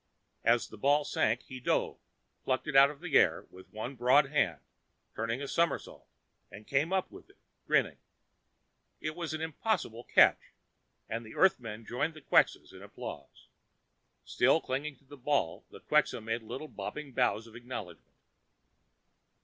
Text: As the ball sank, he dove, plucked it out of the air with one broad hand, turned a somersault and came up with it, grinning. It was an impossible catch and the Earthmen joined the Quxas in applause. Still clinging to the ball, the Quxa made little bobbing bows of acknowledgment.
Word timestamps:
As 0.43 0.67
the 0.69 0.79
ball 0.79 1.03
sank, 1.05 1.43
he 1.43 1.59
dove, 1.59 1.99
plucked 2.43 2.65
it 2.67 2.75
out 2.75 2.89
of 2.89 3.01
the 3.01 3.15
air 3.19 3.45
with 3.51 3.69
one 3.71 3.93
broad 3.95 4.31
hand, 4.31 4.59
turned 5.13 5.31
a 5.39 5.47
somersault 5.47 6.07
and 6.51 6.65
came 6.65 6.91
up 6.91 7.11
with 7.11 7.29
it, 7.29 7.37
grinning. 7.67 7.99
It 8.99 9.15
was 9.15 9.35
an 9.35 9.41
impossible 9.41 10.03
catch 10.05 10.53
and 11.07 11.23
the 11.23 11.35
Earthmen 11.35 11.85
joined 11.85 12.15
the 12.15 12.21
Quxas 12.21 12.73
in 12.73 12.81
applause. 12.81 13.47
Still 14.25 14.59
clinging 14.59 14.95
to 14.95 15.05
the 15.05 15.17
ball, 15.17 15.65
the 15.69 15.81
Quxa 15.81 16.19
made 16.23 16.41
little 16.41 16.67
bobbing 16.67 17.11
bows 17.13 17.45
of 17.45 17.55
acknowledgment. 17.55 18.15